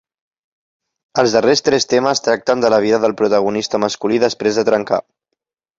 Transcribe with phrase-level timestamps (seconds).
[1.23, 5.03] Els darrers tres temes tracten de la vida del protagonista masculí després de trencar.